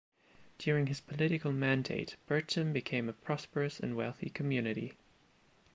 During 0.57 0.87
his 0.87 0.99
political 0.99 1.51
mandate, 1.51 2.15
Berchem 2.27 2.73
became 2.73 3.07
a 3.07 3.13
prosperous 3.13 3.79
and 3.79 3.95
wealthy 3.95 4.31
community. 4.31 4.93